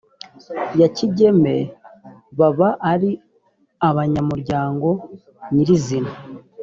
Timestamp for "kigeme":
0.95-1.55